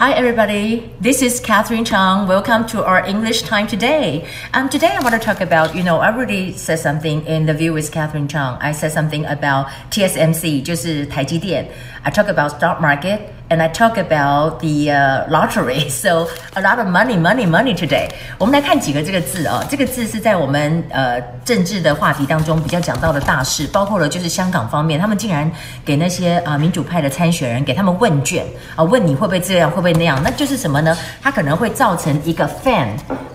[0.00, 0.90] Hi, everybody.
[1.00, 2.26] This is Catherine Chang.
[2.26, 4.26] Welcome to our English time today.
[4.54, 7.52] Um, today I want to talk about, you know, I already said something in the
[7.52, 8.56] view with Catherine Chang.
[8.60, 11.68] I said something about TSMC, 就是台积电.
[12.02, 14.91] I talk about stock market And I talk about the
[15.29, 15.89] lottery.
[15.95, 18.09] So a lot of money, money, money today.
[18.37, 25.49] 我们来看几个这个字哦，这个字是在我们呃政治的话题当中比较讲到的大事，包括了就是香港方面，他们竟然
[25.85, 29.85] 给那些啊、民主派的参选人给他们问卷啊、问你会不会这样会不。
[29.85, 30.97] 会那样，那就是什么呢？
[31.21, 32.87] 它可能会造成一个 fan，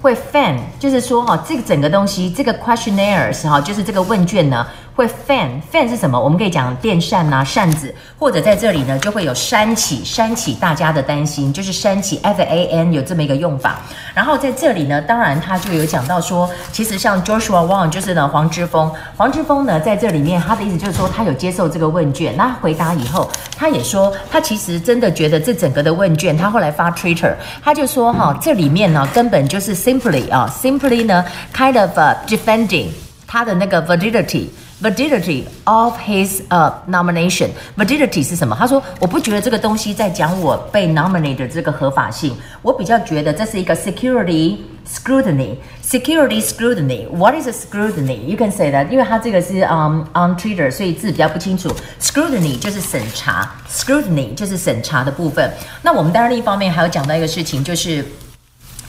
[0.00, 4.66] 会 fan，就是说哈，这个整个东西，这个 questionnaires 哈，就是这个问卷呢，
[4.98, 6.20] 会 fan，fan 是什么？
[6.20, 13.78] 我们可以讲电扇啊，扇子，或者在这里呢，就会有煽起，煽起大家的担心，就是煽起 F A N 有这么一个用法。
[14.12, 26.36] 然后在这里呢，当然他就有讲到说，其实像 Joshua Wong，就是呢黄之锋，黄之锋呢在这里面，他的意思就是说，他有接受这个问卷，那回答以后，他也说，他其实真的觉得这整个的问卷。
[26.36, 32.88] 他后来发 Twitter，他就说哈，这里面呢根本就是 simply 啊，simply 呢 kind of、defending
[33.28, 34.46] 他的那个 validity
[34.81, 38.55] validity，validity of his 呃、uh, nomination。validity 是什么？
[38.57, 48.25] 他说我不觉得这个东西在讲我被 nominate 的这个合法性，我比较觉得这是一个 security scrutiny。security scrutiny。What is a scrutiny?
[48.25, 51.69] You can say that，因为它这个是嗯、um, on Twitter，所以字比较不清楚。
[52.01, 55.49] scrutiny 就是审查，scrutiny 就是审查的部分。
[55.81, 58.03] 那我们当然另一方面还有讲到一个事情，就是。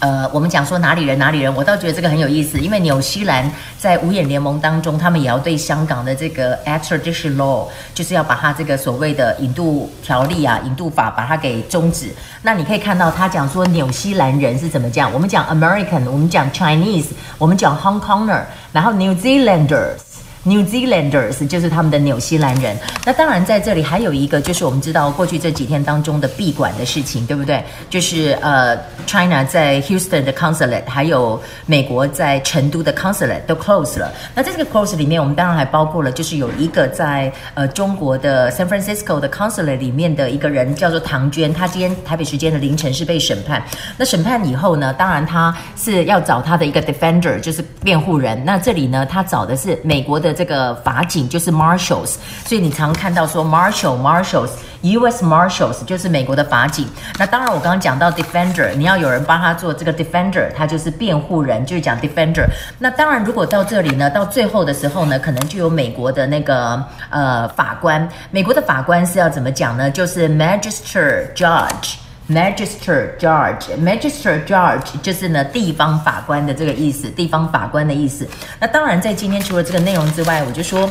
[0.00, 12.14] 呃，我们讲说哪里人哪里人，我倒觉得这个很有意思，因为纽西兰在五眼联盟当中，他们也要对香港的这个 extradition law，就是要把它这个所谓的引渡条例啊、引渡法把它给终止。
[12.42, 20.07] 那你可以看到他讲说纽西兰人是怎么讲，我们讲 American，我们讲 Chinese，我们讲 Hong Konger，然后 New Zealanders。
[20.44, 22.76] New Zealanders 就是他们的纽西兰人。
[23.04, 27.62] 那当然，在这里还有一个，就是我们知道过去这几天当中的闭馆的事情，对不对？
[27.90, 34.12] 就是呃，China 在 Houston 的 consulate，还有美国在成都的 consulate 都 close 了。
[34.34, 43.62] 那在这个 close 里面，我们当然还包括了，就是有一个在呃中国的 San Francisco 的 consulate 里面的一个人叫做唐娟，她今天台北时间的凌晨是被审判。
[43.96, 48.42] 那审判以后呢，当然他是要找他的一个 defender，就是辩护人。
[48.44, 50.27] 那这里呢，他找的是美国的。
[50.32, 55.24] 这个法警就是 Marshals，所以你常看到说 Marshal Marshals，U.S.
[55.24, 56.86] Marshals 就是美国的法警。
[57.18, 62.46] 那当然，我刚刚讲到 Defender，你要有人帮他做这个 Defender，他就是辩护人，就是讲 Defender。
[62.78, 68.08] 那当然，如果到这里呢，到最后的时候呢，可能就有美国的那个呃法官。
[68.30, 69.90] 美国的法官是要怎么讲呢？
[69.90, 71.96] 就是 Magistrate Judge。
[72.30, 78.28] Magistrate Judge，Magistrate Judge 就是呢地方法官的这个意思，地方法官的意思。
[78.60, 80.90] 那当然，在今天除了这个内容之外，我就说，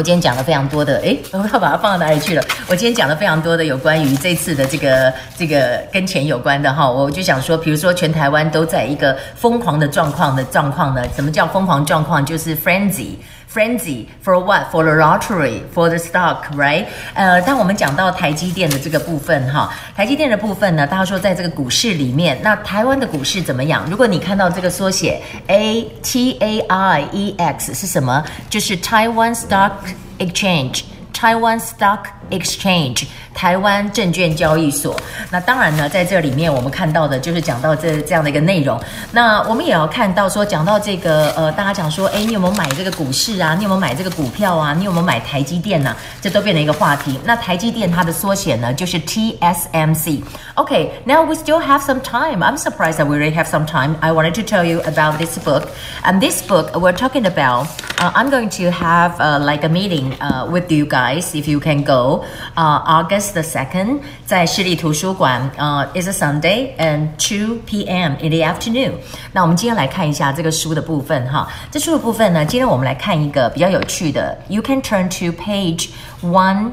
[0.00, 2.42] 我今天讲了非常多的，诶， 我要把它放到哪里去了？
[2.68, 11.04] 我今天讲了非常多的有关于这次的这个这个跟钱有关的哈，我就想说，比如说全台湾都在一个疯狂的状况的状况呢？
[11.14, 12.24] 什么叫疯狂状况？
[12.24, 13.16] 就是 frenzy。
[13.52, 14.70] Frenzy for what?
[14.70, 16.84] For the lottery, for the stock, right?
[17.14, 23.84] 呃，当我们讲到台积电的这个部分哈，台积电的部分呢，大家说在这个股市里面，那台湾的股市怎么样？
[23.90, 28.24] 如果你看到这个缩写 A T A I E X 是什么？
[28.48, 29.72] 就是 Taiwan Stock
[30.18, 30.84] Exchange,
[31.19, 33.05] Taiwan Stock Exchange。
[33.35, 34.95] 台湾证券交易所，
[35.29, 38.79] 那当然呢，在这里面我们看到的就是讲到这这样的一个内容。
[39.11, 43.53] 那我们也要看到说，讲到这个呃，大家讲说，诶，你有没有买这个股市啊？
[43.53, 44.73] 你有没有买这个股票啊？
[44.73, 45.97] 你有没有买台积电呢、啊？
[46.21, 47.19] 这都变成一个话题。
[47.25, 52.41] 那台积电它的缩写呢，就是 TSMC。Okay, now we still have some time.
[52.41, 53.97] I'm surprised that we already have some time.
[53.99, 55.67] I wanted to tell you about this book.
[56.03, 57.67] And this book we're talking about,
[57.99, 61.59] uh, I'm going to have uh, like a meeting uh, with you guys if you
[61.59, 62.23] can go.
[62.55, 68.13] Uh, August the second 在市立图书馆，呃、uh,，is a Sunday and two p.m.
[68.21, 68.93] in the afternoon。
[69.31, 71.47] 那我们今天来看一下这个书的部分哈。
[71.71, 74.37] 这书的部分呢，今天我们来看一个比较有趣的。
[74.47, 75.89] You can turn to page
[76.21, 76.71] one.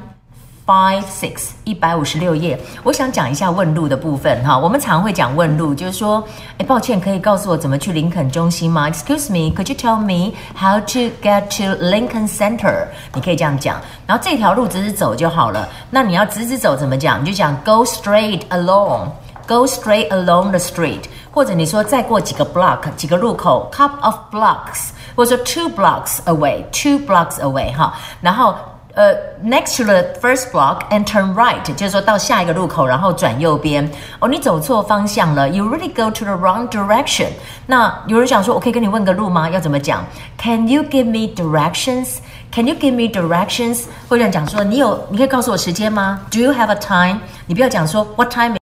[0.67, 4.57] Five six 一百五十六页，我想讲一下问路的部分哈。
[4.57, 6.21] 我们常会讲问路，就是说，
[6.57, 12.85] 哎，抱歉，可以告诉我怎么去林肯中心吗？Excuse me, could you tell me how to get to Lincoln Center？
[13.13, 13.79] 你可以这样讲。
[14.05, 15.69] 然后这条路直直走就好了。
[15.89, 17.21] 那你要直直走怎么讲？
[17.21, 21.03] 你就讲 Go straight along，Go straight along the street。
[21.31, 27.93] 或者你说再过几个 block 几个路口，couple of blocks，或者说 two blocks away，two blocks away 哈。
[28.19, 28.53] 然后。
[28.96, 33.90] 呃、uh,，next to the first block and turn right，就是说到下一个路口，然后转右边。
[34.20, 37.28] 哦，你走错方向了，you really go to the wrong direction。
[37.64, 39.48] 那有人想说，我可以跟你问个路吗？
[39.48, 40.04] 要怎么讲？
[40.36, 43.84] Can you give me directions？Can you give me directions？
[44.10, 46.20] 或者讲说，你有，你可以告诉我时间吗？
[46.30, 47.20] Do you have a time？
[47.46, 48.56] 你不要讲说 What time？